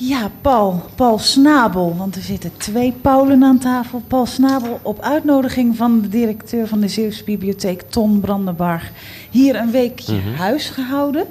[0.00, 0.82] Ja, Paul.
[0.94, 1.94] Paul Snabel.
[1.96, 4.02] Want er zitten twee Paulen aan tafel.
[4.08, 8.90] Paul Snabel op uitnodiging van de directeur van de Zeeuwse Bibliotheek, Ton Brandenbarg,
[9.30, 10.34] hier een weekje Mhm.
[10.34, 11.26] huis gehouden.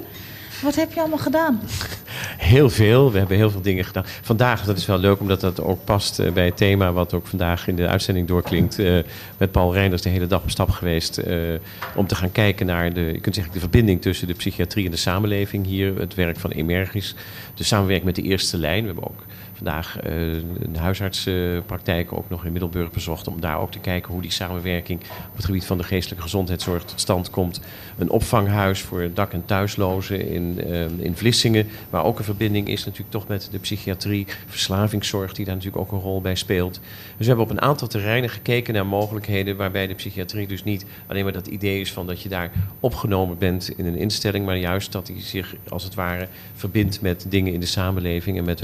[0.62, 1.60] Wat heb je allemaal gedaan?
[2.48, 3.12] Heel veel.
[3.12, 4.04] We hebben heel veel dingen gedaan.
[4.22, 7.26] Vandaag, dat is wel leuk, omdat dat ook past eh, bij het thema wat ook
[7.26, 8.78] vandaag in de uitzending doorklinkt.
[8.78, 8.98] eh,
[9.38, 11.38] met Paul Reinders de hele dag op stap geweest eh,
[11.94, 14.90] om te gaan kijken naar de, je kunt zeggen, de verbinding tussen de psychiatrie en
[14.90, 15.98] de samenleving hier.
[15.98, 17.14] Het werk van Emergis,
[17.54, 18.80] de samenwerking met de eerste lijn.
[18.80, 19.24] We hebben ook
[19.58, 24.22] vandaag eh, een huisartsenpraktijk ook nog in Middelburg bezocht om daar ook te kijken hoe
[24.22, 27.60] die samenwerking op het gebied van de geestelijke gezondheidszorg tot stand komt.
[27.98, 32.84] Een opvanghuis voor dak- en thuislozen in, eh, in Vlissingen, waar ook een verbinding is
[32.84, 36.74] natuurlijk toch met de psychiatrie, verslavingszorg die daar natuurlijk ook een rol bij speelt.
[36.74, 40.84] Dus we hebben op een aantal terreinen gekeken naar mogelijkheden waarbij de psychiatrie dus niet
[41.06, 42.50] alleen maar dat idee is van dat je daar
[42.80, 47.26] opgenomen bent in een instelling, maar juist dat die zich als het ware verbindt met
[47.28, 48.60] dingen in de samenleving en met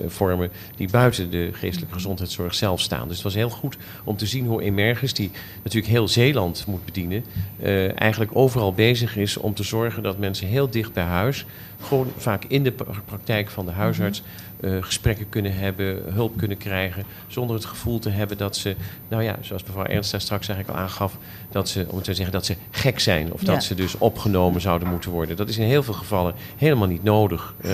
[0.00, 3.06] hulpverleningsvormen die buiten de geestelijke gezondheidszorg zelf staan.
[3.06, 5.30] Dus het was heel goed om te zien hoe Emergis, die
[5.62, 7.24] natuurlijk heel Zeeland moet bedienen,
[7.60, 11.44] eh, eigenlijk overal bezig is om te zorgen dat mensen heel dicht bij huis,
[11.80, 14.22] gewoon vaak in de pra- praktijk van de huisarts,
[14.62, 18.76] eh, gesprekken kunnen hebben, hulp kunnen krijgen, zonder het gevoel te hebben dat ze,
[19.08, 21.16] nou ja, zoals mevrouw Ernst daar straks eigenlijk al aangaf,
[21.50, 23.46] dat ze, om het te zeggen, dat ze gek zijn of Ja.
[23.52, 25.36] dat ze dus opgenomen zouden moeten worden.
[25.36, 27.54] Dat is in heel veel gevallen helemaal niet nodig.
[27.62, 27.70] Eh,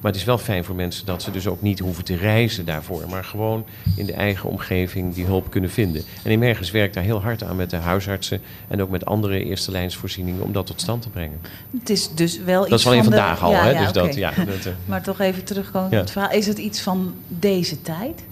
[0.00, 2.64] maar het is wel fijn voor mensen dat ze dus ook niet hoeven te reizen
[2.64, 3.64] daarvoor, maar gewoon
[3.96, 6.02] in de eigen omgeving die hulp kunnen vinden.
[6.24, 9.70] En Emergis werkt daar heel hard aan met de huisartsen en ook met andere eerste
[9.70, 11.40] lijnsvoorzieningen om dat tot stand te brengen.
[11.78, 13.70] Het is dus wel iets Dat is alleen van de- vandaag al, Ja, hè?
[13.70, 16.29] ja, dus dat, ja, dat, eh, Maar toch even terugkomen op het verhaal.
[16.32, 18.22] Is het iets van deze tijd?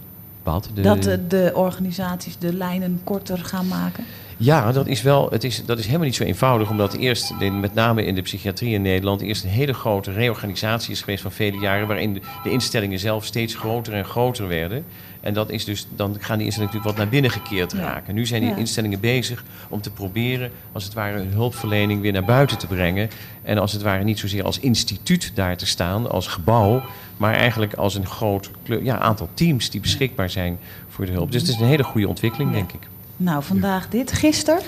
[0.43, 0.69] wat?
[0.73, 4.03] De- Dat de, de organisaties de lijnen korter gaan maken?
[4.41, 5.29] Ja, dat is wel.
[5.31, 8.73] Het is, dat is helemaal niet zo eenvoudig, omdat eerst, met name in de psychiatrie
[8.73, 12.51] in Nederland, eerst een hele grote reorganisatie is geweest van vele jaren, waarin de, de
[12.51, 14.85] instellingen zelf steeds groter en groter werden.
[15.21, 17.77] En dat is dus, dan gaan die instellingen natuurlijk wat naar binnen gekeerd Ja.
[17.79, 18.13] raken.
[18.15, 18.55] Nu zijn die Ja.
[18.55, 23.09] instellingen bezig om te proberen, als het ware, hun hulpverlening weer naar buiten te brengen.
[23.41, 26.81] En als het ware niet zozeer als instituut daar te staan, als gebouw,
[27.17, 28.51] maar eigenlijk als een groot
[28.83, 30.57] ja, aantal teams die beschikbaar zijn
[30.89, 31.31] voor de hulp.
[31.31, 32.87] Dus het is een hele goede ontwikkeling, denk ik.
[33.21, 34.11] Nou, vandaag dit.
[34.11, 34.61] Gisteren?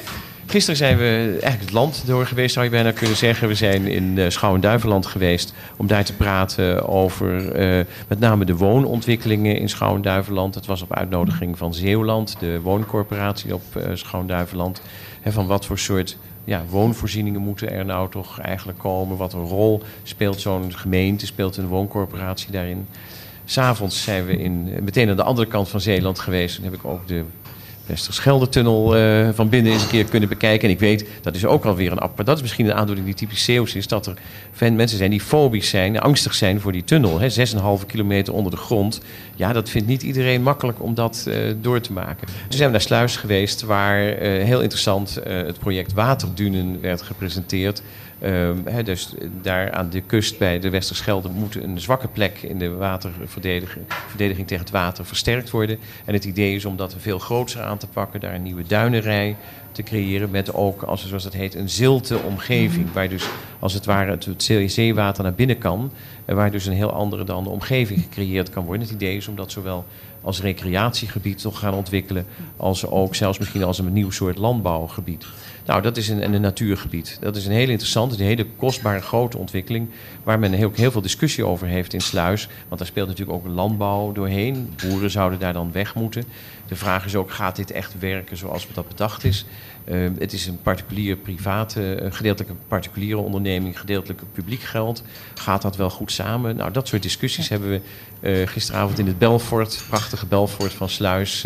[0.45, 3.47] Gisteren zijn we eigenlijk het land door geweest, zou je bijna kunnen zeggen.
[3.47, 8.55] We zijn in uh, Schouwen-Duiveland geweest om daar te praten over uh, met name de
[8.55, 10.53] woonontwikkelingen in Schouwen-Duiveland.
[10.53, 14.81] Dat was op uitnodiging van Zeeuwland, de wooncorporatie op uh, Schouwen-Duiveland.
[15.21, 19.17] He, van wat voor soort ja, woonvoorzieningen moeten er nou toch eigenlijk komen?
[19.17, 22.87] Wat een rol speelt zo'n gemeente, speelt een wooncorporatie daarin?
[23.45, 26.55] S'avonds zijn we in, meteen aan de andere kant van Zeeland geweest.
[26.55, 27.23] Dan heb ik ook de
[27.91, 30.67] Westerschelde-tunnel uh, van binnen eens een keer kunnen bekijken.
[30.67, 32.27] En ik weet, dat is ook alweer een apart.
[32.27, 33.87] Dat is misschien een aandoening die typisch Zeeuws is.
[33.87, 34.13] Dat er
[34.73, 37.19] mensen zijn die fobisch zijn, angstig zijn voor die tunnel.
[37.79, 39.01] 6,5 kilometer onder de grond.
[39.35, 42.27] Ja, dat vindt niet iedereen makkelijk om dat uh, door te maken.
[42.27, 47.81] Toen zijn we naar Sluis geweest, waar uh, heel interessant het project Waterdunen werd gepresenteerd.
[48.63, 52.69] He, dus daar aan de kust bij de Westerschelde moet een zwakke plek in de
[52.69, 55.79] waterverdediging verdediging tegen het water versterkt worden.
[56.05, 59.35] En het idee is om dat veel groter te pakken, daar een nieuwe duinenrij
[59.71, 62.93] te creëren met ook, als, zoals dat heet, een zilte omgeving.
[62.93, 65.91] Waar dus als het ware het, het zeewater naar binnen kan.
[66.25, 68.87] En waar dus een heel andere dan de omgeving gecreëerd kan worden.
[68.87, 69.85] Het idee is om dat zowel
[70.21, 72.25] als recreatiegebied te gaan ontwikkelen,
[72.57, 75.25] als ook zelfs misschien als een nieuw soort landbouwgebied.
[75.65, 77.17] Nou, dat is een, een natuurgebied.
[77.21, 79.89] Dat is een hele interessante, een hele kostbare grote ontwikkeling.
[80.23, 82.47] Waar men heel, heel veel discussie over heeft in Sluis.
[82.67, 84.73] Want daar speelt natuurlijk ook landbouw doorheen.
[84.83, 86.23] Boeren zouden daar dan weg moeten.
[86.67, 89.45] De vraag is ook, gaat dit echt werken zoals dat bedacht is?
[89.85, 95.03] Uh, het is een particulier private, uh, gedeeltelijk een particuliere onderneming, gedeeltelijk publiek geld.
[95.35, 96.55] Gaat dat wel goed samen?
[96.55, 97.81] Nou, dat soort discussies hebben we
[98.21, 101.45] uh, gisteravond in het Belfort, prachtige Belfort van Sluis,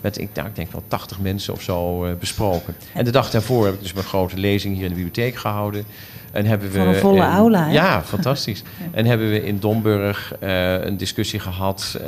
[0.00, 2.74] met ik, nou, ik denk wel 80 mensen of zo besproken.
[2.94, 5.84] En de dag daarvoor heb ik dus mijn grote lezing hier in de bibliotheek gehouden.
[6.32, 7.72] En hebben we, Van een volle aula, hè?
[7.72, 8.62] Ja, fantastisch.
[8.78, 8.84] ja.
[8.92, 11.98] En hebben we in Domburg een discussie gehad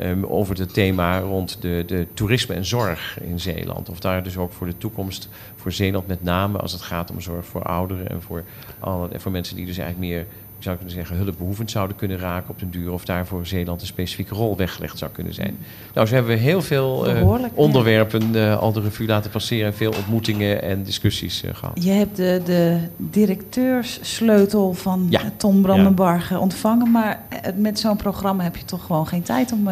[0.00, 3.88] Um, over het thema rond de, de, toerisme en zorg in Zeeland.
[3.88, 7.20] Of daar dus ook voor de toekomst, voor Zeeland met name, als het gaat om
[7.20, 8.44] zorg voor ouderen en voor,
[8.78, 10.26] alle, en voor mensen die dus eigenlijk meer,
[10.62, 12.92] zou kunnen zeggen, hulpbehoevend zouden kunnen raken op den duur.
[12.92, 15.58] Of daar voor Zeeland een specifieke rol weggelegd zou kunnen zijn.
[15.94, 19.74] Nou, zo hebben we heel veel uh, onderwerpen uh, al de revue laten passeren en
[19.74, 21.84] veel ontmoetingen en discussies uh, gehad.
[21.84, 25.20] Je hebt de, de directeurssleutel van ja.
[25.36, 27.22] Tom Brandenbarg ontvangen, maar
[27.56, 29.68] met zo'n programma heb je toch gewoon geen tijd om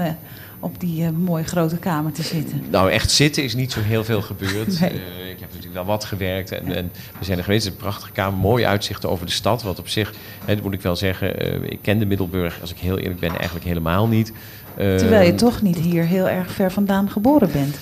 [0.61, 2.65] op die uh, mooie grote kamer te zitten?
[2.71, 4.79] Nou, echt zitten is niet zo heel veel gebeurd.
[4.81, 4.93] Nee.
[4.93, 7.65] Uh, ik heb natuurlijk wel wat gewerkt en, en we zijn er geweest.
[7.65, 9.63] Het is een prachtige kamer, mooi uitzicht over de stad.
[9.63, 10.13] Wat op zich,
[10.45, 13.21] hè, dat moet ik wel zeggen, uh, ik ken de Middelburg, als ik heel eerlijk
[13.21, 14.33] ben, eigenlijk helemaal niet.
[14.77, 17.77] Terwijl je toch niet hier heel erg ver vandaan geboren bent.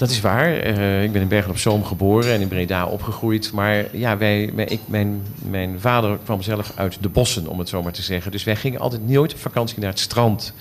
[0.00, 0.66] Dat is waar.
[0.66, 3.52] Uh, ik ben in Bergen op Zoom geboren en in Breda opgegroeid.
[3.52, 7.68] Maar ja, wij, wij, ik, mijn, mijn vader kwam zelf uit de bossen, om het
[7.68, 8.30] zo maar te zeggen.
[8.30, 10.52] Dus wij gingen altijd nooit op vakantie naar het strand.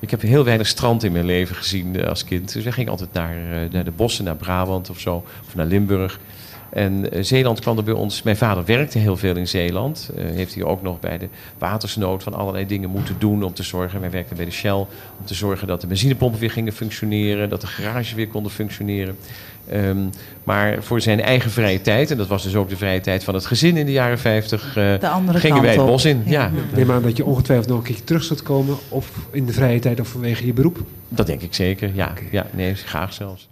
[0.00, 2.52] Ik heb heel weinig strand in mijn leven gezien uh, als kind.
[2.52, 5.66] Dus wij gingen altijd naar, uh, naar de bossen, naar Brabant of zo, of naar
[5.66, 6.20] Limburg.
[6.70, 8.22] En uh, Zeeland kwam er bij ons.
[8.22, 10.10] Mijn vader werkte heel veel in Zeeland.
[10.16, 11.28] Uh, heeft hij ook nog bij de
[11.58, 14.00] watersnood van allerlei dingen moeten doen om te zorgen.
[14.00, 14.86] Wij werkten bij de Shell om
[15.24, 19.16] te zorgen dat de benzinepompen weer gingen functioneren, dat de garages weer konden functioneren.
[19.72, 20.10] Um,
[20.44, 23.34] maar voor zijn eigen vrije tijd, en dat was dus ook de vrije tijd van
[23.34, 24.94] het gezin in de jaren 50, uh,
[25.28, 26.22] gingen wij het bos in.
[26.26, 26.42] Ja.
[26.42, 26.50] Ja.
[26.74, 29.78] Neem aan dat je ongetwijfeld nog een keer terug zult komen, of in de vrije
[29.78, 30.78] tijd of vanwege je beroep.
[31.08, 32.10] Dat denk ik zeker, ja.
[32.10, 32.28] Okay.
[32.30, 33.48] ja nee, graag zelfs.